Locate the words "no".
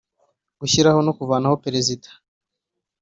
1.03-1.11